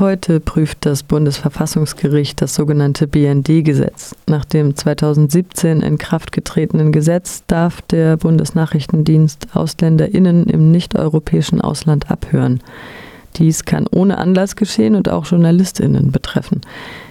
Heute 0.00 0.40
prüft 0.40 0.86
das 0.86 1.02
Bundesverfassungsgericht 1.02 2.40
das 2.40 2.54
sogenannte 2.54 3.06
BND-Gesetz. 3.06 4.14
Nach 4.26 4.46
dem 4.46 4.74
2017 4.74 5.82
in 5.82 5.98
Kraft 5.98 6.32
getretenen 6.32 6.90
Gesetz 6.90 7.42
darf 7.46 7.82
der 7.82 8.16
Bundesnachrichtendienst 8.16 9.48
AusländerInnen 9.54 10.46
im 10.46 10.70
nicht-europäischen 10.70 11.60
Ausland 11.60 12.10
abhören. 12.10 12.62
Dies 13.36 13.66
kann 13.66 13.86
ohne 13.90 14.16
Anlass 14.16 14.56
geschehen 14.56 14.94
und 14.94 15.10
auch 15.10 15.26
JournalistInnen 15.26 16.12
betreffen. 16.12 16.62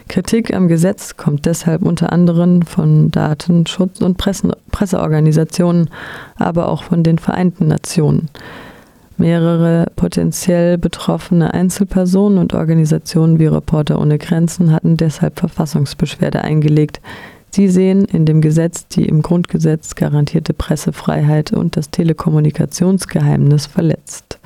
Kritik 0.08 0.52
am 0.56 0.68
Gesetz 0.68 1.16
kommt 1.16 1.46
deshalb 1.46 1.84
unter 1.84 2.12
anderem 2.12 2.64
von 2.64 3.12
Datenschutz- 3.12 4.02
und 4.02 4.18
Pressen 4.18 4.52
Presseorganisationen, 4.72 5.92
aber 6.38 6.68
auch 6.68 6.82
von 6.82 7.04
den 7.04 7.20
Vereinten 7.20 7.68
Nationen. 7.68 8.30
Mehrere 9.20 9.88
potenziell 9.98 10.78
betroffene 10.78 11.54
Einzelpersonen 11.54 12.38
und 12.38 12.54
Organisationen 12.54 13.38
wie 13.38 13.48
Reporter 13.48 14.00
ohne 14.00 14.18
Grenzen 14.18 14.72
hatten 14.72 14.96
deshalb 14.96 15.38
Verfassungsbeschwerde 15.40 16.42
eingelegt. 16.42 17.02
Sie 17.52 17.68
sehen 17.68 18.06
in 18.06 18.26
dem 18.26 18.40
Gesetz 18.40 18.88
die 18.88 19.06
im 19.06 19.22
Grundgesetz 19.22 19.96
garantierte 19.96 20.54
Pressefreiheit 20.54 21.52
und 21.52 21.76
das 21.76 21.90
Telekommunikationsgeheimnis 21.90 23.66
verletzt. 23.66 24.40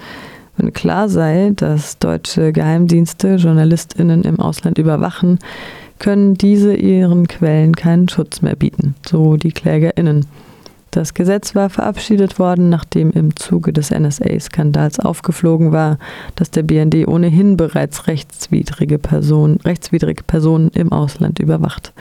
Wenn 0.58 0.74
klar 0.74 1.08
sei, 1.08 1.52
dass 1.56 2.00
deutsche 2.00 2.52
Geheimdienste 2.52 3.36
Journalistinnen 3.36 4.24
im 4.24 4.40
Ausland 4.40 4.80
überwachen, 4.80 5.38
können 6.00 6.34
diese 6.34 6.74
ihren 6.74 7.28
Quellen 7.28 7.76
keinen 7.76 8.10
Schutz 8.10 8.42
mehr 8.42 8.56
bieten, 8.56 8.96
so 9.06 9.38
die 9.38 9.52
Klägerinnen. 9.52 10.26
Das 10.94 11.16
Gesetz 11.16 11.56
war 11.56 11.72
verabschiedet 11.72 12.38
worden, 12.38 12.70
nachdem 12.70 13.10
im 13.10 13.36
Zuge 13.36 13.74
des 13.74 13.90
NSA-Skandals 13.90 15.00
aufgeflogen 15.00 15.72
war, 15.72 15.98
dass 16.36 16.52
der 16.52 16.62
BND 16.62 17.08
ohnehin 17.08 17.58
bereits 17.58 18.06
rechtswidrige, 18.06 19.00
Person, 19.00 19.58
rechtswidrige 19.66 20.22
Personen 20.22 20.70
im 20.76 20.92
Ausland 20.92 21.40
überwacht. 21.40 21.94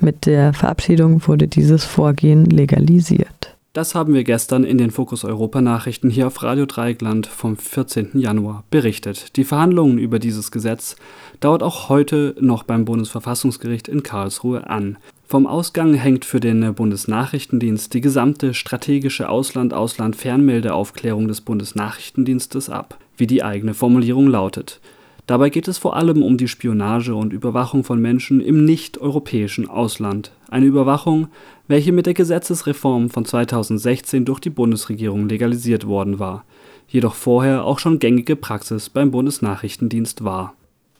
Mit 0.00 0.26
der 0.26 0.54
Verabschiedung 0.54 1.24
wurde 1.28 1.46
dieses 1.46 1.84
Vorgehen 1.84 2.44
legalisiert. 2.46 3.54
Das 3.74 3.94
haben 3.94 4.12
wir 4.12 4.24
gestern 4.24 4.64
in 4.64 4.76
den 4.76 4.90
Fokus 4.90 5.24
Europa 5.24 5.60
Nachrichten 5.60 6.10
hier 6.10 6.26
auf 6.26 6.42
Radio 6.42 6.66
Dreieckland 6.66 7.28
vom 7.28 7.56
14. 7.56 8.10
Januar 8.14 8.64
berichtet. 8.70 9.36
Die 9.36 9.44
Verhandlungen 9.44 9.98
über 9.98 10.18
dieses 10.18 10.50
Gesetz 10.50 10.96
dauert 11.38 11.62
auch 11.62 11.88
heute 11.88 12.34
noch 12.40 12.64
beim 12.64 12.84
Bundesverfassungsgericht 12.84 13.86
in 13.86 14.02
Karlsruhe 14.02 14.68
an. 14.68 14.98
Vom 15.32 15.46
Ausgang 15.46 15.94
hängt 15.94 16.26
für 16.26 16.40
den 16.40 16.74
Bundesnachrichtendienst 16.74 17.94
die 17.94 18.02
gesamte 18.02 18.52
strategische 18.52 19.30
Ausland-Ausland-Fernmeldeaufklärung 19.30 21.26
des 21.26 21.40
Bundesnachrichtendienstes 21.40 22.68
ab, 22.68 22.98
wie 23.16 23.26
die 23.26 23.42
eigene 23.42 23.72
Formulierung 23.72 24.26
lautet. 24.26 24.82
Dabei 25.26 25.48
geht 25.48 25.68
es 25.68 25.78
vor 25.78 25.96
allem 25.96 26.22
um 26.22 26.36
die 26.36 26.48
Spionage 26.48 27.14
und 27.14 27.32
Überwachung 27.32 27.82
von 27.82 27.98
Menschen 27.98 28.42
im 28.42 28.66
nicht-europäischen 28.66 29.70
Ausland. 29.70 30.32
Eine 30.50 30.66
Überwachung, 30.66 31.28
welche 31.66 31.92
mit 31.92 32.04
der 32.04 32.12
Gesetzesreform 32.12 33.08
von 33.08 33.24
2016 33.24 34.26
durch 34.26 34.40
die 34.40 34.50
Bundesregierung 34.50 35.30
legalisiert 35.30 35.86
worden 35.86 36.18
war, 36.18 36.44
jedoch 36.88 37.14
vorher 37.14 37.64
auch 37.64 37.78
schon 37.78 38.00
gängige 38.00 38.36
Praxis 38.36 38.90
beim 38.90 39.10
Bundesnachrichtendienst 39.10 40.24
war 40.24 40.52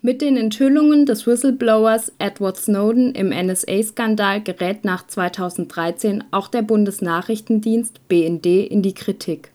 mit 0.04 0.20
den 0.20 0.36
Enthüllungen 0.36 1.06
des 1.06 1.28
Whistleblowers 1.28 2.12
Edward 2.18 2.56
Snowden 2.56 3.14
im 3.14 3.28
NSA-Skandal 3.28 4.42
gerät 4.42 4.84
nach 4.84 5.06
2013 5.06 6.24
auch 6.32 6.48
der 6.48 6.62
Bundesnachrichtendienst 6.62 8.08
BND 8.08 8.46
in 8.46 8.82
die 8.82 8.94
Kritik. 8.94 9.52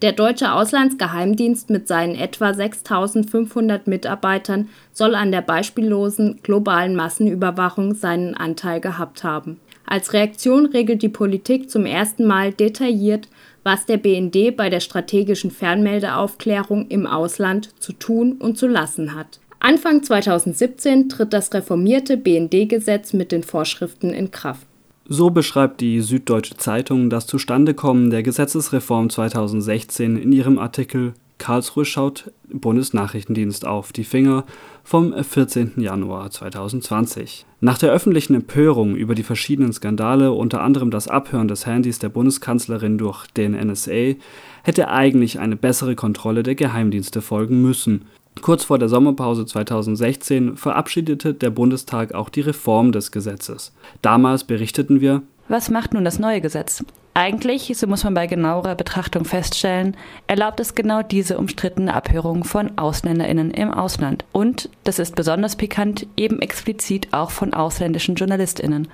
Der 0.00 0.12
deutsche 0.12 0.52
Auslandsgeheimdienst 0.52 1.68
mit 1.68 1.86
seinen 1.88 2.14
etwa 2.14 2.54
6500 2.54 3.86
Mitarbeitern 3.86 4.70
soll 4.94 5.14
an 5.14 5.30
der 5.30 5.42
beispiellosen 5.42 6.40
globalen 6.42 6.96
Massenüberwachung 6.96 7.94
seinen 7.94 8.34
Anteil 8.34 8.80
gehabt 8.80 9.22
haben. 9.24 9.60
Als 9.84 10.14
Reaktion 10.14 10.66
regelt 10.66 11.02
die 11.02 11.10
Politik 11.10 11.70
zum 11.70 11.84
ersten 11.84 12.24
Mal 12.24 12.52
detailliert, 12.52 13.28
was 13.62 13.84
der 13.84 13.98
BND 13.98 14.56
bei 14.56 14.70
der 14.70 14.80
strategischen 14.80 15.50
Fernmeldeaufklärung 15.50 16.88
im 16.88 17.06
Ausland 17.06 17.78
zu 17.78 17.92
tun 17.92 18.32
und 18.40 18.56
zu 18.56 18.66
lassen 18.66 19.14
hat. 19.14 19.41
Anfang 19.64 20.02
2017 20.02 21.08
tritt 21.08 21.32
das 21.32 21.54
reformierte 21.54 22.16
BND-Gesetz 22.16 23.12
mit 23.12 23.30
den 23.30 23.44
Vorschriften 23.44 24.10
in 24.10 24.32
Kraft. 24.32 24.66
So 25.06 25.30
beschreibt 25.30 25.80
die 25.80 26.00
Süddeutsche 26.00 26.56
Zeitung 26.56 27.10
das 27.10 27.28
Zustandekommen 27.28 28.10
der 28.10 28.24
Gesetzesreform 28.24 29.08
2016 29.08 30.16
in 30.16 30.32
ihrem 30.32 30.58
Artikel 30.58 31.14
Karlsruhe 31.42 31.84
schaut 31.84 32.30
Bundesnachrichtendienst 32.52 33.66
auf 33.66 33.92
die 33.92 34.04
Finger 34.04 34.44
vom 34.84 35.12
14. 35.12 35.72
Januar 35.76 36.30
2020. 36.30 37.46
Nach 37.60 37.78
der 37.78 37.90
öffentlichen 37.90 38.34
Empörung 38.34 38.94
über 38.94 39.16
die 39.16 39.24
verschiedenen 39.24 39.72
Skandale, 39.72 40.30
unter 40.30 40.62
anderem 40.62 40.92
das 40.92 41.08
Abhören 41.08 41.48
des 41.48 41.66
Handys 41.66 41.98
der 41.98 42.10
Bundeskanzlerin 42.10 42.96
durch 42.96 43.26
den 43.26 43.52
NSA, 43.52 44.14
hätte 44.62 44.88
eigentlich 44.88 45.40
eine 45.40 45.56
bessere 45.56 45.96
Kontrolle 45.96 46.44
der 46.44 46.54
Geheimdienste 46.54 47.20
folgen 47.20 47.60
müssen. 47.60 48.04
Kurz 48.40 48.62
vor 48.62 48.78
der 48.78 48.88
Sommerpause 48.88 49.44
2016 49.44 50.56
verabschiedete 50.56 51.34
der 51.34 51.50
Bundestag 51.50 52.14
auch 52.14 52.28
die 52.28 52.42
Reform 52.42 52.92
des 52.92 53.10
Gesetzes. 53.10 53.74
Damals 54.00 54.44
berichteten 54.44 55.00
wir, 55.00 55.22
was 55.48 55.70
macht 55.70 55.92
nun 55.92 56.04
das 56.04 56.20
neue 56.20 56.40
Gesetz? 56.40 56.84
Eigentlich, 57.14 57.70
so 57.76 57.86
muss 57.86 58.04
man 58.04 58.14
bei 58.14 58.26
genauerer 58.26 58.74
Betrachtung 58.74 59.26
feststellen, 59.26 59.98
erlaubt 60.26 60.60
es 60.60 60.74
genau 60.74 61.02
diese 61.02 61.36
umstrittene 61.36 61.92
Abhörung 61.92 62.42
von 62.42 62.78
Ausländerinnen 62.78 63.50
im 63.50 63.70
Ausland 63.70 64.24
und, 64.32 64.70
das 64.84 64.98
ist 64.98 65.14
besonders 65.14 65.56
pikant, 65.56 66.06
eben 66.16 66.40
explizit 66.40 67.12
auch 67.12 67.30
von 67.30 67.52
ausländischen 67.52 68.14
Journalistinnen. 68.14 68.88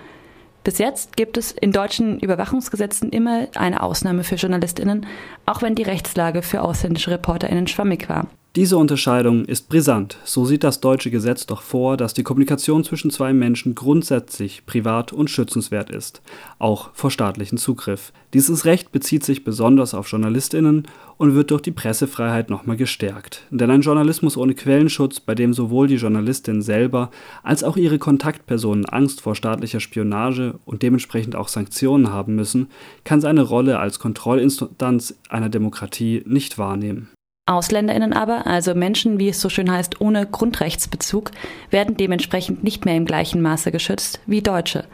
Bis 0.64 0.78
jetzt 0.78 1.16
gibt 1.16 1.38
es 1.38 1.52
in 1.52 1.70
deutschen 1.70 2.18
Überwachungsgesetzen 2.18 3.10
immer 3.10 3.46
eine 3.54 3.82
Ausnahme 3.84 4.24
für 4.24 4.34
Journalistinnen, 4.34 5.06
auch 5.46 5.62
wenn 5.62 5.76
die 5.76 5.84
Rechtslage 5.84 6.42
für 6.42 6.62
ausländische 6.62 7.12
Reporterinnen 7.12 7.68
schwammig 7.68 8.08
war. 8.08 8.26
Diese 8.58 8.76
Unterscheidung 8.76 9.44
ist 9.44 9.68
brisant. 9.68 10.18
So 10.24 10.44
sieht 10.44 10.64
das 10.64 10.80
deutsche 10.80 11.12
Gesetz 11.12 11.46
doch 11.46 11.62
vor, 11.62 11.96
dass 11.96 12.12
die 12.12 12.24
Kommunikation 12.24 12.82
zwischen 12.82 13.12
zwei 13.12 13.32
Menschen 13.32 13.76
grundsätzlich 13.76 14.66
privat 14.66 15.12
und 15.12 15.30
schützenswert 15.30 15.90
ist, 15.90 16.22
auch 16.58 16.90
vor 16.92 17.12
staatlichem 17.12 17.56
Zugriff. 17.56 18.12
Dieses 18.34 18.64
Recht 18.64 18.90
bezieht 18.90 19.24
sich 19.24 19.44
besonders 19.44 19.94
auf 19.94 20.08
Journalistinnen 20.08 20.88
und 21.18 21.36
wird 21.36 21.52
durch 21.52 21.62
die 21.62 21.70
Pressefreiheit 21.70 22.50
nochmal 22.50 22.76
gestärkt. 22.76 23.46
Denn 23.50 23.70
ein 23.70 23.82
Journalismus 23.82 24.36
ohne 24.36 24.56
Quellenschutz, 24.56 25.20
bei 25.20 25.36
dem 25.36 25.54
sowohl 25.54 25.86
die 25.86 25.94
Journalistin 25.94 26.60
selber 26.60 27.12
als 27.44 27.62
auch 27.62 27.76
ihre 27.76 28.00
Kontaktpersonen 28.00 28.86
Angst 28.86 29.20
vor 29.20 29.36
staatlicher 29.36 29.78
Spionage 29.78 30.58
und 30.64 30.82
dementsprechend 30.82 31.36
auch 31.36 31.46
Sanktionen 31.46 32.10
haben 32.10 32.34
müssen, 32.34 32.66
kann 33.04 33.20
seine 33.20 33.42
Rolle 33.42 33.78
als 33.78 34.00
Kontrollinstanz 34.00 35.14
einer 35.28 35.48
Demokratie 35.48 36.24
nicht 36.26 36.58
wahrnehmen. 36.58 37.10
AusländerInnen 37.48 38.12
aber, 38.12 38.46
also 38.46 38.74
Menschen, 38.74 39.18
wie 39.18 39.28
es 39.28 39.40
so 39.40 39.48
schön 39.48 39.70
heißt, 39.70 40.00
ohne 40.00 40.26
Grundrechtsbezug, 40.26 41.30
werden 41.70 41.96
dementsprechend 41.96 42.62
nicht 42.62 42.84
mehr 42.84 42.96
im 42.96 43.04
gleichen 43.04 43.40
Maße 43.40 43.72
geschützt 43.72 44.20
wie 44.26 44.42
Deutsche. 44.42 44.84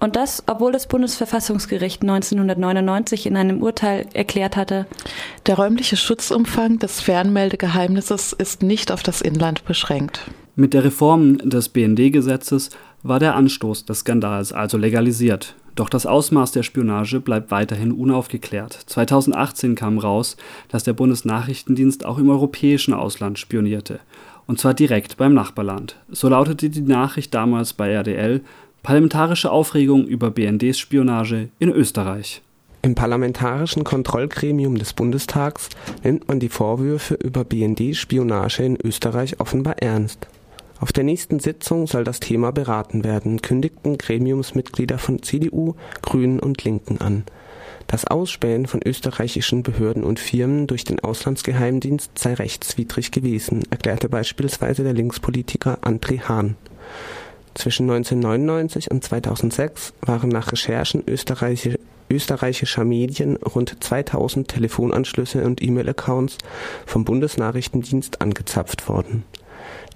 Und 0.00 0.16
das, 0.16 0.42
obwohl 0.48 0.72
das 0.72 0.88
Bundesverfassungsgericht 0.88 2.02
1999 2.02 3.26
in 3.26 3.36
einem 3.36 3.62
Urteil 3.62 4.06
erklärt 4.14 4.56
hatte, 4.56 4.86
der 5.46 5.54
räumliche 5.54 5.96
Schutzumfang 5.96 6.80
des 6.80 7.00
Fernmeldegeheimnisses 7.00 8.32
ist 8.32 8.64
nicht 8.64 8.90
auf 8.90 9.04
das 9.04 9.20
Inland 9.20 9.64
beschränkt. 9.64 10.22
Mit 10.56 10.74
der 10.74 10.82
Reform 10.82 11.38
des 11.38 11.68
BND-Gesetzes 11.68 12.70
war 13.04 13.20
der 13.20 13.36
Anstoß 13.36 13.84
des 13.84 14.00
Skandals 14.00 14.52
also 14.52 14.76
legalisiert. 14.76 15.54
Doch 15.74 15.88
das 15.88 16.04
Ausmaß 16.06 16.52
der 16.52 16.62
Spionage 16.62 17.20
bleibt 17.20 17.50
weiterhin 17.50 17.92
unaufgeklärt. 17.92 18.72
2018 18.72 19.74
kam 19.74 19.98
raus, 19.98 20.36
dass 20.68 20.84
der 20.84 20.92
Bundesnachrichtendienst 20.92 22.04
auch 22.04 22.18
im 22.18 22.28
europäischen 22.28 22.92
Ausland 22.92 23.38
spionierte. 23.38 24.00
Und 24.46 24.60
zwar 24.60 24.74
direkt 24.74 25.16
beim 25.16 25.34
Nachbarland. 25.34 25.96
So 26.10 26.28
lautete 26.28 26.68
die 26.68 26.82
Nachricht 26.82 27.32
damals 27.32 27.72
bei 27.72 27.90
RDL: 27.90 28.42
Parlamentarische 28.82 29.50
Aufregung 29.50 30.04
über 30.04 30.30
BNDs 30.30 30.78
Spionage 30.78 31.48
in 31.58 31.70
Österreich. 31.70 32.42
Im 32.84 32.96
Parlamentarischen 32.96 33.84
Kontrollgremium 33.84 34.76
des 34.76 34.92
Bundestags 34.92 35.68
nimmt 36.02 36.26
man 36.26 36.40
die 36.40 36.48
Vorwürfe 36.48 37.14
über 37.14 37.44
BND-Spionage 37.44 38.64
in 38.64 38.76
Österreich 38.82 39.38
offenbar 39.38 39.78
ernst. 39.78 40.26
Auf 40.82 40.90
der 40.90 41.04
nächsten 41.04 41.38
Sitzung 41.38 41.86
soll 41.86 42.02
das 42.02 42.18
Thema 42.18 42.50
beraten 42.50 43.04
werden, 43.04 43.40
kündigten 43.40 43.98
Gremiumsmitglieder 43.98 44.98
von 44.98 45.22
CDU, 45.22 45.76
Grünen 46.02 46.40
und 46.40 46.64
Linken 46.64 47.00
an. 47.00 47.22
Das 47.86 48.04
Ausspähen 48.04 48.66
von 48.66 48.80
österreichischen 48.84 49.62
Behörden 49.62 50.02
und 50.02 50.18
Firmen 50.18 50.66
durch 50.66 50.82
den 50.82 50.98
Auslandsgeheimdienst 50.98 52.18
sei 52.18 52.34
rechtswidrig 52.34 53.12
gewesen, 53.12 53.62
erklärte 53.70 54.08
beispielsweise 54.08 54.82
der 54.82 54.92
Linkspolitiker 54.92 55.78
André 55.82 56.22
Hahn. 56.22 56.56
Zwischen 57.54 57.88
1999 57.88 58.90
und 58.90 59.04
2006 59.04 59.94
waren 60.00 60.30
nach 60.30 60.50
Recherchen 60.50 61.04
österreichischer 61.06 61.78
österreichischer 62.10 62.84
Medien 62.84 63.36
rund 63.36 63.76
2000 63.82 64.48
Telefonanschlüsse 64.48 65.44
und 65.44 65.62
E-Mail-Accounts 65.62 66.38
vom 66.84 67.04
Bundesnachrichtendienst 67.04 68.20
angezapft 68.20 68.88
worden 68.88 69.24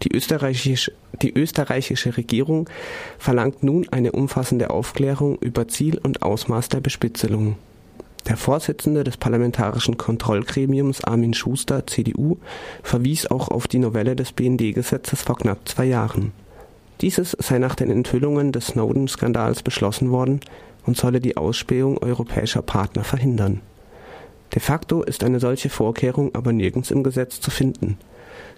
Die 0.03 0.15
österreichische, 0.15 0.93
die 1.23 1.33
österreichische 1.33 2.17
Regierung 2.17 2.69
verlangt 3.19 3.63
nun 3.63 3.89
eine 3.91 4.13
umfassende 4.13 4.71
Aufklärung 4.71 5.39
über 5.39 5.69
Ziel 5.69 5.99
und 5.99 6.23
Ausmaß 6.23 6.69
der 6.69 6.81
Bespitzelung. 6.81 7.57
Der 8.29 8.37
Vorsitzende 8.37 9.05
des 9.05 9.17
Parlamentarischen 9.17 9.97
Kontrollgremiums 9.97 11.05
Armin 11.05 11.33
Schuster, 11.33 11.87
CDU, 11.87 12.39
verwies 12.83 13.27
auch 13.27 13.49
auf 13.49 13.69
die 13.69 13.79
Novelle 13.79 14.17
des 14.17 14.33
BND-Gesetzes 14.33 15.23
vor 15.23 15.39
knapp 15.39 15.69
zwei 15.69 15.85
Jahren. 15.85 16.33
Dieses 17.03 17.37
sei 17.39 17.59
nach 17.59 17.77
den 17.77 17.91
Enthüllungen 17.91 18.53
des 18.53 18.69
Snowden-Skandals 18.69 19.63
beschlossen 19.63 20.11
worden 20.11 20.41
und 20.87 20.97
solle 20.97 21.21
die 21.21 21.37
Ausspähung 21.37 21.99
europäischer 21.99 22.63
Partner 22.63 23.05
verhindern. 23.05 23.61
De 24.55 24.61
facto 24.61 25.03
ist 25.03 25.23
eine 25.23 25.39
solche 25.39 25.69
Vorkehrung 25.69 26.35
aber 26.35 26.53
nirgends 26.53 26.91
im 26.91 27.03
Gesetz 27.03 27.41
zu 27.41 27.51
finden. 27.51 27.99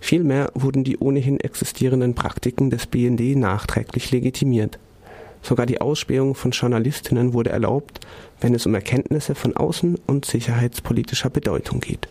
Vielmehr 0.00 0.50
wurden 0.55 0.85
die 0.85 0.99
ohnehin 0.99 1.41
existierenden 1.41 2.15
Praktiken 2.15 2.71
des 2.71 2.87
BND 2.87 3.37
nachträglich 3.37 4.11
legitimiert. 4.11 4.79
Sogar 5.43 5.67
die 5.67 5.81
Ausspähung 5.81 6.35
von 6.35 6.50
Journalistinnen 6.50 7.33
wurde 7.33 7.50
erlaubt, 7.50 8.00
wenn 8.41 8.55
es 8.55 8.67
um 8.67 8.75
Erkenntnisse 8.75 9.35
von 9.35 9.55
außen- 9.55 9.99
und 10.06 10.25
sicherheitspolitischer 10.25 11.31
Bedeutung 11.31 11.81
geht 11.81 12.09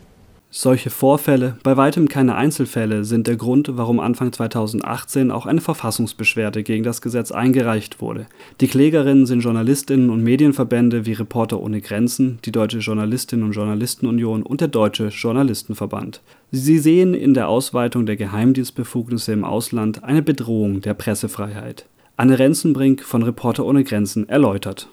solche 0.50 0.90
Vorfälle, 0.90 1.58
bei 1.64 1.78
weitem 1.78 2.08
keine 2.08 2.36
Einzelfälle, 2.36 3.04
sind 3.04 3.28
der 3.28 3.36
Grund, 3.36 3.70
warum 3.74 4.00
Anfang 4.00 4.32
2018 4.32 5.30
auch 5.30 5.46
eine 5.46 5.62
Verfassungsbeschwerde 5.62 6.64
gegen 6.64 6.84
das 6.84 7.02
Gesetz 7.02 7.32
eingereicht 7.32 8.02
wurde. 8.02 8.28
Die 8.62 8.68
Klägerinnen 8.68 9.26
sind 9.26 9.42
Journalistinnen 9.42 10.10
und 10.10 10.24
Medienverbände 10.24 11.06
wie 11.06 11.14
Reporter 11.14 11.60
ohne 11.60 11.82
Grenzen, 11.82 12.40
die 12.46 12.52
Deutsche 12.52 12.80
Journalistinnen 12.80 13.46
und 13.46 13.52
Journalistenunion 13.52 14.44
und 14.44 14.62
der 14.62 14.70
Deutsche 14.70 15.08
Journalistenverband. 15.08 16.22
Sie 16.52 16.80
sehen 16.80 17.14
in 17.14 17.34
der 17.34 17.50
Ausweitung 17.50 18.06
der 18.06 18.16
Geheimdienstbefugnisse 18.16 19.34
im 19.34 19.44
Ausland 19.44 20.04
eine 20.04 20.22
Bedrohung 20.22 20.82
der 20.82 20.94
Pressefreiheit. 20.94 21.86
Anne 22.16 22.40
Renzenbrink 22.40 23.04
von 23.04 23.22
Reporter 23.22 23.66
ohne 23.66 23.84
Grenzen 23.84 24.28
erläutert. 24.28 24.88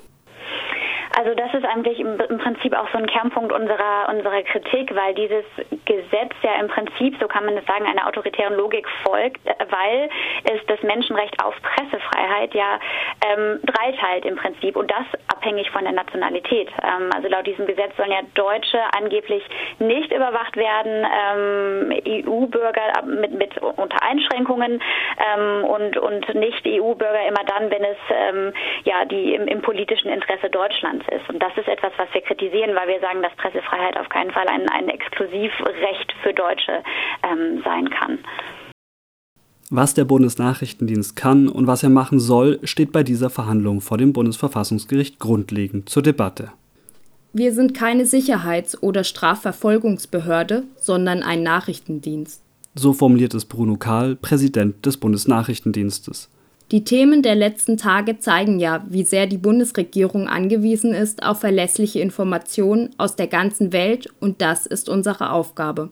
Also 1.16 1.32
das 1.34 1.54
ist 1.54 1.64
eigentlich 1.64 2.00
im, 2.00 2.18
im, 2.18 2.38
Prinzip 2.38 2.76
auch 2.76 2.88
so 2.90 2.98
ein 2.98 3.06
Kernpunkt 3.06 3.52
unserer, 3.52 4.08
unserer 4.08 4.42
Kritik, 4.42 4.94
weil 4.96 5.14
dieses 5.14 5.44
Gesetz 5.84 6.34
ja 6.42 6.54
im 6.58 6.66
Prinzip, 6.66 7.16
so 7.20 7.28
kann 7.28 7.44
man 7.44 7.56
es 7.56 7.64
sagen, 7.66 7.86
einer 7.86 8.08
autoritären 8.08 8.56
Logik 8.56 8.88
folgt, 9.04 9.40
weil 9.46 10.10
es 10.44 10.60
das 10.66 10.82
Menschenrecht 10.82 11.42
auf 11.44 11.54
Pressefreiheit 11.62 12.52
ja 12.54 12.80
ähm, 13.26 13.60
dreiteilt 13.64 14.24
im 14.24 14.34
Prinzip 14.34 14.76
und 14.76 14.90
das 14.90 15.06
abhängig 15.28 15.70
von 15.70 15.84
der 15.84 15.92
Nationalität. 15.92 16.68
Ähm, 16.82 17.10
also 17.14 17.28
laut 17.28 17.46
diesem 17.46 17.66
Gesetz 17.66 17.96
sollen 17.96 18.10
ja 18.10 18.22
Deutsche 18.34 18.80
angeblich 18.98 19.44
nicht 19.78 20.12
überwacht 20.12 20.56
werden, 20.56 21.06
ähm, 21.06 22.24
EU-Bürger 22.26 23.02
mit, 23.04 23.32
mit 23.32 23.56
unter 23.58 24.02
Einschränkungen 24.02 24.82
ähm, 25.36 25.64
und, 25.64 25.96
und 25.96 26.34
nicht 26.34 26.66
EU-Bürger 26.66 27.28
immer 27.28 27.44
dann, 27.46 27.70
wenn 27.70 27.84
es 27.84 27.98
ähm, 28.10 28.52
ja 28.82 29.04
die 29.04 29.34
im, 29.34 29.46
im 29.46 29.62
politischen 29.62 30.08
Interesse 30.10 30.50
Deutschlands 30.50 31.03
ist. 31.08 31.28
Und 31.28 31.40
das 31.40 31.52
ist 31.56 31.68
etwas, 31.68 31.92
was 31.96 32.08
wir 32.12 32.20
kritisieren, 32.22 32.74
weil 32.74 32.88
wir 32.88 33.00
sagen, 33.00 33.22
dass 33.22 33.34
Pressefreiheit 33.36 33.96
auf 33.96 34.08
keinen 34.08 34.30
Fall 34.30 34.46
ein, 34.48 34.68
ein 34.68 34.88
Exklusivrecht 34.88 36.14
für 36.22 36.32
Deutsche 36.32 36.82
ähm, 37.22 37.62
sein 37.64 37.90
kann. 37.90 38.18
Was 39.70 39.94
der 39.94 40.04
Bundesnachrichtendienst 40.04 41.16
kann 41.16 41.48
und 41.48 41.66
was 41.66 41.82
er 41.82 41.88
machen 41.88 42.20
soll, 42.20 42.60
steht 42.64 42.92
bei 42.92 43.02
dieser 43.02 43.30
Verhandlung 43.30 43.80
vor 43.80 43.98
dem 43.98 44.12
Bundesverfassungsgericht 44.12 45.18
grundlegend 45.18 45.88
zur 45.88 46.02
Debatte. 46.02 46.52
Wir 47.32 47.52
sind 47.52 47.74
keine 47.74 48.06
Sicherheits- 48.06 48.80
oder 48.80 49.02
Strafverfolgungsbehörde, 49.02 50.64
sondern 50.76 51.22
ein 51.22 51.42
Nachrichtendienst. 51.42 52.42
So 52.76 52.92
formuliert 52.92 53.34
es 53.34 53.44
Bruno 53.44 53.76
Kahl, 53.76 54.14
Präsident 54.16 54.86
des 54.86 54.96
Bundesnachrichtendienstes. 54.98 56.30
Die 56.70 56.82
Themen 56.82 57.22
der 57.22 57.34
letzten 57.34 57.76
Tage 57.76 58.18
zeigen 58.18 58.58
ja, 58.58 58.86
wie 58.88 59.04
sehr 59.04 59.26
die 59.26 59.36
Bundesregierung 59.36 60.28
angewiesen 60.28 60.94
ist 60.94 61.22
auf 61.22 61.40
verlässliche 61.40 62.00
Informationen 62.00 62.88
aus 62.96 63.16
der 63.16 63.26
ganzen 63.26 63.70
Welt 63.72 64.08
und 64.18 64.40
das 64.40 64.64
ist 64.64 64.88
unsere 64.88 65.30
Aufgabe. 65.30 65.90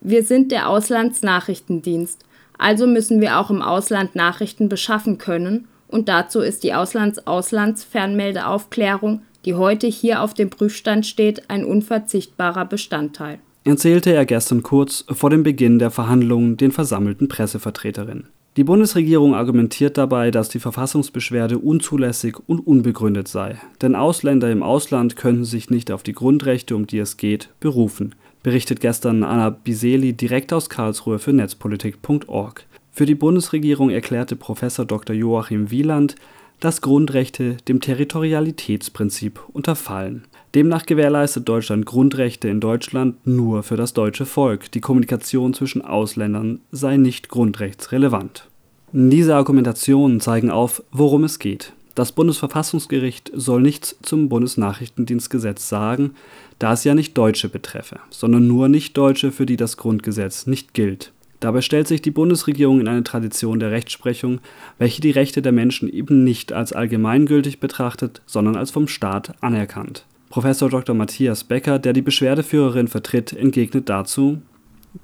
Wir 0.00 0.24
sind 0.24 0.50
der 0.50 0.68
Auslandsnachrichtendienst, 0.68 2.24
also 2.58 2.88
müssen 2.88 3.20
wir 3.20 3.38
auch 3.38 3.50
im 3.50 3.62
Ausland 3.62 4.16
Nachrichten 4.16 4.68
beschaffen 4.68 5.18
können 5.18 5.68
und 5.86 6.08
dazu 6.08 6.40
ist 6.40 6.64
die 6.64 6.74
Auslands-Auslands-Fernmeldeaufklärung, 6.74 9.22
die 9.44 9.54
heute 9.54 9.86
hier 9.86 10.22
auf 10.22 10.34
dem 10.34 10.50
Prüfstand 10.50 11.06
steht, 11.06 11.48
ein 11.48 11.64
unverzichtbarer 11.64 12.64
Bestandteil. 12.64 13.38
Erzählte 13.64 14.12
er 14.12 14.26
gestern 14.26 14.64
kurz 14.64 15.04
vor 15.10 15.30
dem 15.30 15.44
Beginn 15.44 15.78
der 15.78 15.90
Verhandlungen 15.90 16.56
den 16.56 16.72
versammelten 16.72 17.28
Pressevertreterinnen. 17.28 18.26
Die 18.58 18.64
Bundesregierung 18.64 19.36
argumentiert 19.36 19.96
dabei, 19.96 20.32
dass 20.32 20.48
die 20.48 20.58
Verfassungsbeschwerde 20.58 21.58
unzulässig 21.60 22.38
und 22.48 22.58
unbegründet 22.58 23.28
sei, 23.28 23.56
denn 23.80 23.94
Ausländer 23.94 24.50
im 24.50 24.64
Ausland 24.64 25.14
könnten 25.14 25.44
sich 25.44 25.70
nicht 25.70 25.92
auf 25.92 26.02
die 26.02 26.12
Grundrechte, 26.12 26.74
um 26.74 26.84
die 26.84 26.98
es 26.98 27.16
geht, 27.16 27.50
berufen, 27.60 28.16
berichtet 28.42 28.80
gestern 28.80 29.22
Anna 29.22 29.50
Biseli 29.50 30.12
direkt 30.12 30.52
aus 30.52 30.68
Karlsruhe 30.68 31.20
für 31.20 31.32
netzpolitik.org. 31.32 32.66
Für 32.90 33.06
die 33.06 33.14
Bundesregierung 33.14 33.90
erklärte 33.90 34.34
Prof. 34.34 34.58
Dr. 34.88 35.14
Joachim 35.14 35.70
Wieland, 35.70 36.16
dass 36.60 36.80
Grundrechte 36.80 37.56
dem 37.68 37.80
Territorialitätsprinzip 37.80 39.40
unterfallen. 39.52 40.24
Demnach 40.54 40.86
gewährleistet 40.86 41.48
Deutschland 41.48 41.86
Grundrechte 41.86 42.48
in 42.48 42.60
Deutschland 42.60 43.26
nur 43.26 43.62
für 43.62 43.76
das 43.76 43.92
deutsche 43.92 44.26
Volk. 44.26 44.72
Die 44.72 44.80
Kommunikation 44.80 45.54
zwischen 45.54 45.82
Ausländern 45.82 46.60
sei 46.72 46.96
nicht 46.96 47.28
grundrechtsrelevant. 47.28 48.48
Diese 48.92 49.36
Argumentationen 49.36 50.20
zeigen 50.20 50.50
auf, 50.50 50.82
worum 50.90 51.24
es 51.24 51.38
geht. 51.38 51.74
Das 51.94 52.12
Bundesverfassungsgericht 52.12 53.32
soll 53.34 53.60
nichts 53.60 53.96
zum 54.02 54.28
Bundesnachrichtendienstgesetz 54.28 55.68
sagen, 55.68 56.12
da 56.58 56.72
es 56.72 56.84
ja 56.84 56.94
nicht 56.94 57.18
Deutsche 57.18 57.48
betreffe, 57.48 57.98
sondern 58.10 58.46
nur 58.46 58.68
Nichtdeutsche, 58.68 59.32
für 59.32 59.46
die 59.46 59.56
das 59.56 59.76
Grundgesetz 59.76 60.46
nicht 60.46 60.74
gilt. 60.74 61.12
Dabei 61.40 61.60
stellt 61.60 61.86
sich 61.86 62.02
die 62.02 62.10
Bundesregierung 62.10 62.80
in 62.80 62.88
eine 62.88 63.04
Tradition 63.04 63.60
der 63.60 63.70
Rechtsprechung, 63.70 64.40
welche 64.78 65.00
die 65.00 65.12
Rechte 65.12 65.40
der 65.40 65.52
Menschen 65.52 65.88
eben 65.88 66.24
nicht 66.24 66.52
als 66.52 66.72
allgemeingültig 66.72 67.60
betrachtet, 67.60 68.22
sondern 68.26 68.56
als 68.56 68.70
vom 68.70 68.88
Staat 68.88 69.34
anerkannt. 69.40 70.04
Professor 70.30 70.68
Dr. 70.68 70.94
Matthias 70.94 71.44
Becker, 71.44 71.78
der 71.78 71.92
die 71.92 72.02
Beschwerdeführerin 72.02 72.88
vertritt, 72.88 73.32
entgegnet 73.32 73.88
dazu, 73.88 74.42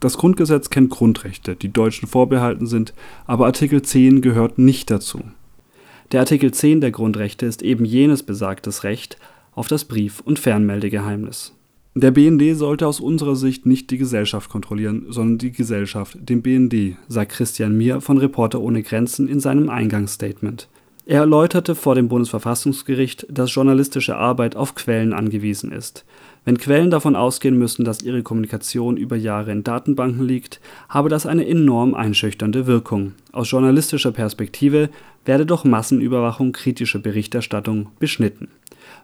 das 0.01 0.19
Grundgesetz 0.19 0.71
kennt 0.71 0.91
Grundrechte, 0.91 1.57
die 1.57 1.73
Deutschen 1.73 2.09
vorbehalten 2.09 2.67
sind, 2.67 2.95
aber 3.27 3.47
Artikel 3.47 3.83
10 3.83 4.23
gehört 4.23 4.59
nicht 4.59 4.91
dazu. 4.91 5.23
Der 6.13 6.21
Artikel 6.21 6.53
10 6.53 6.81
der 6.81 6.91
Grundrechte 6.91 7.47
ist 7.47 7.63
eben 7.63 7.85
jenes 7.85 8.23
besagtes 8.23 8.85
Recht 8.85 9.19
auf 9.53 9.69
das 9.69 9.85
Brief- 9.85 10.21
und 10.21 10.39
Fernmeldegeheimnis. 10.39 11.54
Der 11.97 12.11
BND 12.11 12.57
sollte 12.57 12.89
aus 12.89 12.99
unserer 12.99 13.37
Sicht 13.37 13.67
nicht 13.67 13.89
die 13.93 13.99
Gesellschaft 13.99 14.51
kontrollieren, 14.51 15.07
sondern 15.11 15.39
die 15.39 15.53
Gesellschaft 15.53 16.19
den 16.21 16.43
BND, 16.43 16.97
sagt 17.07 17.31
Christian 17.31 17.77
Mier 17.77 18.01
von 18.01 18.19
Reporter 18.19 18.61
ohne 18.61 18.83
Grenzen 18.83 19.29
in 19.29 19.39
seinem 19.39 19.71
Eingangsstatement. 19.71 20.67
Er 21.07 21.21
erläuterte 21.21 21.77
vor 21.77 21.95
dem 21.95 22.09
Bundesverfassungsgericht, 22.09 23.27
dass 23.29 23.55
journalistische 23.55 24.17
Arbeit 24.17 24.57
auf 24.57 24.75
Quellen 24.75 25.13
angewiesen 25.13 25.71
ist. 25.71 26.05
Wenn 26.45 26.59
Quellen 26.59 26.91
davon 26.91 27.15
ausgehen 27.15 27.59
müssen, 27.59 27.85
dass 27.85 28.03
ihre 28.03 28.23
Kommunikation 28.23 28.97
über 28.97 29.15
Jahre 29.15 29.53
in 29.53 29.63
Datenbanken 29.63 30.27
liegt, 30.27 30.61
habe 30.89 31.11
das 31.11 31.27
eine 31.27 31.47
enorm 31.47 31.95
einschüchternde 31.95 32.67
Wirkung. 32.67 33.13
Aus 33.31 33.51
journalistischer 33.51 34.13
Perspektive 34.13 34.89
werde 35.25 35.47
durch 35.47 35.65
Massenüberwachung 35.65 36.53
kritische 36.53 36.99
Berichterstattung 36.99 37.89
beschnitten. 37.99 38.49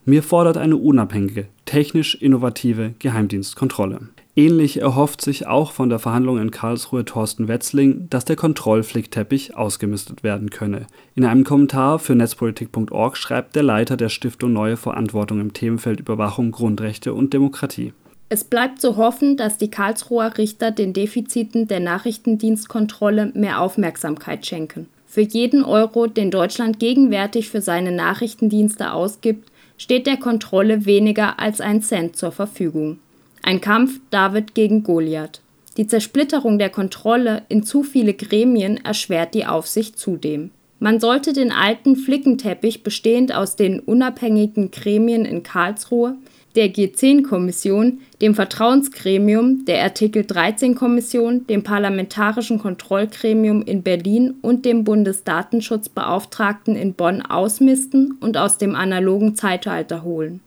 Mir 0.05 0.23
fordert 0.23 0.57
eine 0.57 0.77
unabhängige, 0.77 1.47
technisch 1.67 2.15
innovative 2.15 2.95
Geheimdienstkontrolle. 2.99 4.01
Ähnlich 4.37 4.81
erhofft 4.81 5.21
sich 5.21 5.47
auch 5.47 5.73
von 5.73 5.89
der 5.89 5.99
Verhandlung 5.99 6.41
in 6.41 6.51
Karlsruhe 6.51 7.05
Thorsten 7.05 7.49
Wetzling, 7.49 8.07
dass 8.11 8.25
der 8.25 8.37
Kontrollflickteppich 8.37 9.57
ausgemistet 9.57 10.23
werden 10.23 10.51
könne. 10.51 10.87
In 11.15 11.25
einem 11.25 11.45
Kommentar 11.45 11.99
für 11.99 12.15
netzpolitik.org 12.15 13.17
schreibt 13.17 13.57
der 13.57 13.65
Leiter 13.65 13.97
der 13.97 14.09
Stiftung 14.09 14.53
Neue 14.53 14.77
Verantwortung 14.77 15.41
im 15.41 15.53
Themenfeld 15.53 16.01
Überwachung, 16.01 16.53
Grundrechte 16.53 17.13
und 17.13 17.35
Demokratie. 17.35 17.93
Es 18.29 18.45
bleibt 18.45 18.81
zu 18.81 18.97
hoffen, 18.97 19.37
dass 19.37 19.59
die 19.59 19.71
Karlsruher 19.71 20.39
Richter 20.39 20.71
den 20.71 20.93
Defiziten 20.93 21.67
der 21.67 21.81
Nachrichtendienstkontrolle 21.81 23.33
mehr 23.35 23.61
Aufmerksamkeit 23.61 24.47
schenken. 24.47 24.87
Für 25.11 25.23
jeden 25.23 25.65
Euro, 25.65 26.07
den 26.07 26.31
Deutschland 26.31 26.79
gegenwärtig 26.79 27.49
für 27.49 27.61
seine 27.61 27.91
Nachrichtendienste 27.91 28.93
ausgibt, 28.93 29.51
steht 29.77 30.07
der 30.07 30.19
Kontrolle 30.19 30.87
weniger 30.87 31.41
als 31.41 31.61
ein 31.61 31.83
Cent 31.83 32.15
zur 32.15 32.31
Verfügung. 32.31 33.01
Ein 33.43 33.61
Kampf 33.61 33.99
David 34.11 34.55
gegen 34.55 34.85
Goliath. 34.85 35.41
Die 35.77 35.89
Zersplitterung 35.89 36.61
der 36.61 36.71
Kontrolle 36.71 37.43
in 37.49 37.65
zu 37.65 37.83
viele 37.83 38.15
Gremien 38.15 38.77
erschwert 38.85 39.35
die 39.35 39.47
Aufsicht 39.47 39.99
zudem. 39.99 40.53
Man 40.79 41.01
sollte 41.01 41.33
den 41.33 41.51
alten 41.51 41.97
Flickenteppich 41.97 42.85
bestehend 42.85 43.35
aus 43.35 43.57
den 43.57 43.81
unabhängigen 43.81 44.71
Gremien 44.71 45.25
in 45.25 45.43
Karlsruhe, 45.43 46.15
der 46.57 46.73
G10-Kommission, 46.73 48.01
dem 48.21 48.35
Vertrauensgremium, 48.35 49.65
der 49.67 49.83
Artikel 49.83 50.23
13-Kommission, 50.23 51.47
dem 51.47 51.63
Parlamentarischen 51.63 52.59
Kontrollgremium 52.59 53.63
in 53.63 53.83
Berlin 53.83 54.35
und 54.43 54.65
dem 54.65 54.83
Bundesdatenschutzbeauftragten 54.85 56.75
in 56.75 56.95
Bonn 56.95 57.23
ausmisten 57.23 58.17
und 58.21 58.37
aus 58.37 58.59
dem 58.59 58.75
analogen 58.75 59.37
Zeitalter 59.37 60.03
holen. 60.03 60.41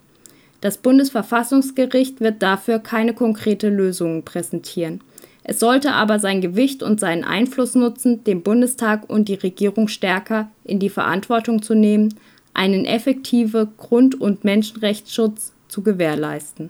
Das 0.59 0.77
Bundesverfassungsgericht 0.77 2.19
wird 2.21 2.41
dafür 2.41 2.79
keine 2.79 3.13
konkrete 3.13 3.69
Lösung 3.69 4.23
präsentieren. 4.23 5.01
Es 5.43 5.59
sollte 5.59 5.91
aber 5.91 6.19
sein 6.19 6.39
Gewicht 6.39 6.83
und 6.83 6.99
seinen 7.01 7.25
Einfluss 7.25 7.75
nutzen, 7.75 8.23
den 8.23 8.43
Bundestag 8.43 9.09
und 9.09 9.27
die 9.27 9.33
Regierung 9.33 9.89
stärker 9.89 10.49
in 10.63 10.79
die 10.79 10.89
Verantwortung 10.89 11.61
zu 11.61 11.75
nehmen, 11.75 12.15
einen 12.53 12.85
effektiven 12.85 13.69
Grund- 13.77 14.19
und 14.19 14.43
Menschenrechtsschutz 14.43 15.52
zu 15.73 15.81
gewährleisten. 15.81 16.69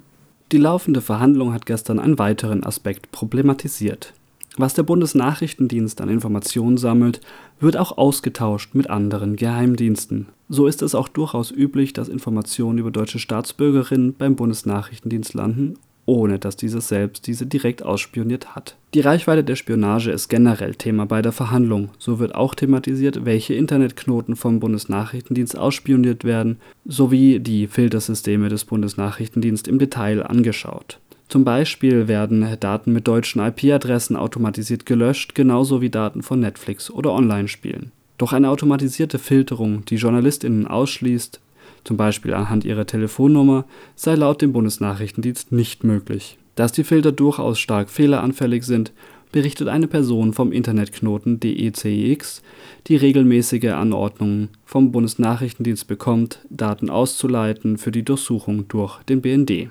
Die 0.53 0.57
laufende 0.57 1.01
Verhandlung 1.01 1.53
hat 1.53 1.65
gestern 1.65 1.99
einen 1.99 2.17
weiteren 2.17 2.63
Aspekt 2.63 3.11
problematisiert. 3.11 4.13
Was 4.55 4.75
der 4.75 4.83
Bundesnachrichtendienst 4.83 5.99
an 5.99 6.09
Informationen 6.09 6.77
sammelt, 6.77 7.19
wird 7.59 7.75
auch 7.75 7.97
ausgetauscht 7.97 8.75
mit 8.75 8.89
anderen 8.89 9.35
Geheimdiensten. 9.35 10.27
So 10.47 10.67
ist 10.67 10.81
es 10.81 10.95
auch 10.95 11.09
durchaus 11.09 11.51
üblich, 11.51 11.91
dass 11.91 12.07
Informationen 12.07 12.77
über 12.77 12.91
deutsche 12.91 13.19
Staatsbürgerinnen 13.19 14.13
beim 14.13 14.35
Bundesnachrichtendienst 14.35 15.33
landen 15.33 15.77
ohne 16.05 16.39
dass 16.39 16.57
dieses 16.57 16.87
selbst 16.87 17.27
diese 17.27 17.45
direkt 17.45 17.83
ausspioniert 17.83 18.55
hat. 18.55 18.75
Die 18.93 18.99
Reichweite 18.99 19.43
der 19.43 19.55
Spionage 19.55 20.11
ist 20.11 20.27
generell 20.27 20.75
Thema 20.75 21.05
bei 21.05 21.21
der 21.21 21.31
Verhandlung. 21.31 21.89
So 21.97 22.19
wird 22.19 22.35
auch 22.35 22.53
thematisiert, 22.55 23.25
welche 23.25 23.55
Internetknoten 23.55 24.35
vom 24.35 24.59
Bundesnachrichtendienst 24.59 25.57
ausspioniert 25.57 26.23
werden, 26.23 26.57
sowie 26.85 27.39
die 27.39 27.67
Filtersysteme 27.67 28.49
des 28.49 28.65
Bundesnachrichtendienstes 28.65 29.71
im 29.71 29.79
Detail 29.79 30.23
angeschaut. 30.23 30.99
Zum 31.29 31.45
Beispiel 31.45 32.07
werden 32.07 32.45
Daten 32.59 32.93
mit 32.93 33.07
deutschen 33.07 33.41
IP-Adressen 33.41 34.15
automatisiert 34.15 34.85
gelöscht, 34.85 35.33
genauso 35.33 35.81
wie 35.81 35.89
Daten 35.89 36.21
von 36.21 36.39
Netflix 36.39 36.91
oder 36.91 37.11
Online-Spielen. 37.13 37.91
Doch 38.19 38.33
eine 38.33 38.49
automatisierte 38.49 39.17
Filterung, 39.17 39.83
die 39.85 39.95
JournalistInnen 39.95 40.67
ausschließt, 40.67 41.41
zum 41.83 41.97
Beispiel 41.97 42.33
anhand 42.33 42.65
ihrer 42.65 42.85
Telefonnummer, 42.85 43.65
sei 43.95 44.15
laut 44.15 44.41
dem 44.41 44.53
Bundesnachrichtendienst 44.53 45.51
nicht 45.51 45.83
möglich. 45.83 46.37
Dass 46.55 46.71
die 46.71 46.83
Filter 46.83 47.11
durchaus 47.11 47.59
stark 47.59 47.89
fehleranfällig 47.89 48.63
sind, 48.63 48.91
berichtet 49.31 49.67
eine 49.67 49.87
Person 49.87 50.31
vom 50.31 50.51
Internetknoten 50.51 51.39
DECX, 51.39 52.41
die 52.87 52.95
regelmäßige 52.95 53.71
Anordnungen 53.71 54.49
vom 54.63 54.91
Bundesnachrichtendienst 54.91 55.87
bekommt, 55.87 56.39
Daten 56.49 56.89
auszuleiten 56.89 57.77
für 57.77 57.91
die 57.91 58.03
Durchsuchung 58.03 58.67
durch 58.67 59.01
den 59.03 59.21
BND. 59.21 59.69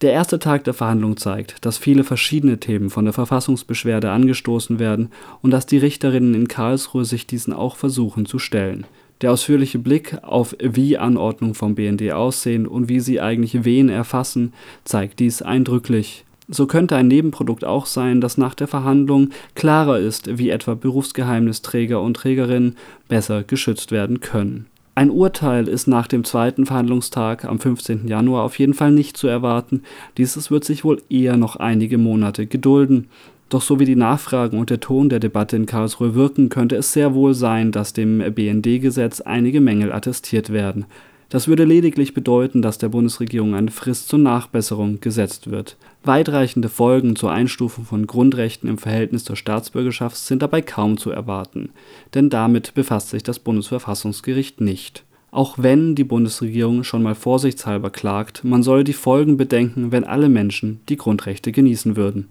Der 0.00 0.12
erste 0.12 0.38
Tag 0.38 0.64
der 0.64 0.72
Verhandlung 0.72 1.18
zeigt, 1.18 1.62
dass 1.66 1.76
viele 1.76 2.04
verschiedene 2.04 2.58
Themen 2.58 2.88
von 2.88 3.04
der 3.04 3.12
Verfassungsbeschwerde 3.12 4.10
angestoßen 4.10 4.78
werden 4.78 5.10
und 5.42 5.50
dass 5.50 5.66
die 5.66 5.76
Richterinnen 5.76 6.34
in 6.34 6.48
Karlsruhe 6.48 7.04
sich 7.04 7.26
diesen 7.26 7.52
auch 7.52 7.76
versuchen 7.76 8.24
zu 8.24 8.38
stellen. 8.38 8.86
Der 9.20 9.32
ausführliche 9.32 9.78
Blick 9.78 10.16
auf 10.22 10.56
wie 10.58 10.96
Anordnungen 10.96 11.54
vom 11.54 11.74
BND 11.74 12.12
aussehen 12.12 12.66
und 12.66 12.88
wie 12.88 13.00
sie 13.00 13.20
eigentlich 13.20 13.64
wen 13.64 13.88
erfassen, 13.90 14.54
zeigt 14.84 15.20
dies 15.20 15.42
eindrücklich. 15.42 16.24
So 16.48 16.66
könnte 16.66 16.96
ein 16.96 17.06
Nebenprodukt 17.06 17.64
auch 17.64 17.86
sein, 17.86 18.20
dass 18.20 18.38
nach 18.38 18.54
der 18.54 18.66
Verhandlung 18.66 19.30
klarer 19.54 19.98
ist, 19.98 20.38
wie 20.38 20.50
etwa 20.50 20.74
Berufsgeheimnisträger 20.74 22.00
und 22.00 22.14
Trägerinnen 22.14 22.76
besser 23.08 23.44
geschützt 23.44 23.92
werden 23.92 24.20
können. 24.20 24.66
Ein 24.96 25.10
Urteil 25.10 25.68
ist 25.68 25.86
nach 25.86 26.08
dem 26.08 26.24
zweiten 26.24 26.66
Verhandlungstag 26.66 27.44
am 27.44 27.60
15. 27.60 28.08
Januar 28.08 28.42
auf 28.42 28.58
jeden 28.58 28.74
Fall 28.74 28.90
nicht 28.90 29.16
zu 29.16 29.28
erwarten. 29.28 29.82
Dieses 30.16 30.50
wird 30.50 30.64
sich 30.64 30.84
wohl 30.84 31.00
eher 31.08 31.36
noch 31.36 31.56
einige 31.56 31.96
Monate 31.96 32.46
gedulden. 32.46 33.08
Doch 33.50 33.62
so 33.62 33.80
wie 33.80 33.84
die 33.84 33.96
Nachfragen 33.96 34.60
und 34.60 34.70
der 34.70 34.78
Ton 34.78 35.08
der 35.08 35.18
Debatte 35.18 35.56
in 35.56 35.66
Karlsruhe 35.66 36.14
wirken, 36.14 36.50
könnte 36.50 36.76
es 36.76 36.92
sehr 36.92 37.14
wohl 37.14 37.34
sein, 37.34 37.72
dass 37.72 37.92
dem 37.92 38.18
BND-Gesetz 38.18 39.20
einige 39.20 39.60
Mängel 39.60 39.92
attestiert 39.92 40.50
werden. 40.50 40.86
Das 41.30 41.48
würde 41.48 41.64
lediglich 41.64 42.14
bedeuten, 42.14 42.62
dass 42.62 42.78
der 42.78 42.88
Bundesregierung 42.90 43.56
eine 43.56 43.72
Frist 43.72 44.08
zur 44.08 44.20
Nachbesserung 44.20 45.00
gesetzt 45.00 45.50
wird. 45.50 45.76
Weitreichende 46.04 46.68
Folgen 46.68 47.16
zur 47.16 47.32
Einstufung 47.32 47.84
von 47.84 48.06
Grundrechten 48.06 48.68
im 48.68 48.78
Verhältnis 48.78 49.24
zur 49.24 49.36
Staatsbürgerschaft 49.36 50.16
sind 50.16 50.42
dabei 50.42 50.62
kaum 50.62 50.96
zu 50.96 51.10
erwarten, 51.10 51.70
denn 52.14 52.30
damit 52.30 52.74
befasst 52.74 53.10
sich 53.10 53.24
das 53.24 53.40
Bundesverfassungsgericht 53.40 54.60
nicht. 54.60 55.04
Auch 55.32 55.56
wenn 55.58 55.96
die 55.96 56.04
Bundesregierung 56.04 56.84
schon 56.84 57.02
mal 57.02 57.16
vorsichtshalber 57.16 57.90
klagt, 57.90 58.44
man 58.44 58.62
solle 58.62 58.84
die 58.84 58.92
Folgen 58.92 59.36
bedenken, 59.36 59.90
wenn 59.90 60.04
alle 60.04 60.28
Menschen 60.28 60.80
die 60.88 60.96
Grundrechte 60.96 61.50
genießen 61.50 61.96
würden 61.96 62.28